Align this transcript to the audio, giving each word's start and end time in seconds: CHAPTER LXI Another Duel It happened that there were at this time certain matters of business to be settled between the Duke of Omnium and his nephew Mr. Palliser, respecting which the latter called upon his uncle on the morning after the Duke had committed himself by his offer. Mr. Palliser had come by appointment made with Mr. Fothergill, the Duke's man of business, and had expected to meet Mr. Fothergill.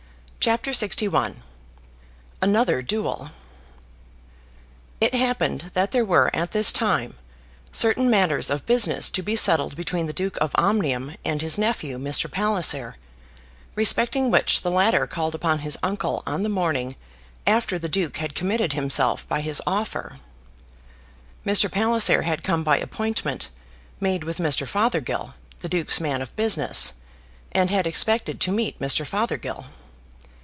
CHAPTER 0.43 0.71
LXI 0.71 1.35
Another 2.41 2.81
Duel 2.81 3.29
It 4.99 5.13
happened 5.13 5.69
that 5.75 5.91
there 5.91 6.03
were 6.03 6.35
at 6.35 6.49
this 6.49 6.71
time 6.71 7.13
certain 7.71 8.09
matters 8.09 8.49
of 8.49 8.65
business 8.65 9.11
to 9.11 9.21
be 9.21 9.35
settled 9.35 9.75
between 9.75 10.07
the 10.07 10.13
Duke 10.13 10.39
of 10.41 10.53
Omnium 10.55 11.13
and 11.23 11.43
his 11.43 11.59
nephew 11.59 11.99
Mr. 11.99 12.27
Palliser, 12.31 12.95
respecting 13.75 14.31
which 14.31 14.63
the 14.63 14.71
latter 14.71 15.05
called 15.05 15.35
upon 15.35 15.59
his 15.59 15.77
uncle 15.83 16.23
on 16.25 16.41
the 16.41 16.49
morning 16.49 16.95
after 17.45 17.77
the 17.77 17.87
Duke 17.87 18.17
had 18.17 18.33
committed 18.33 18.73
himself 18.73 19.27
by 19.29 19.41
his 19.41 19.61
offer. 19.67 20.15
Mr. 21.45 21.71
Palliser 21.71 22.23
had 22.23 22.41
come 22.43 22.63
by 22.63 22.79
appointment 22.79 23.49
made 23.99 24.23
with 24.23 24.39
Mr. 24.39 24.67
Fothergill, 24.67 25.35
the 25.59 25.69
Duke's 25.69 25.99
man 25.99 26.19
of 26.19 26.35
business, 26.35 26.93
and 27.51 27.69
had 27.69 27.85
expected 27.85 28.41
to 28.41 28.51
meet 28.51 28.79
Mr. 28.79 29.05
Fothergill. 29.05 29.65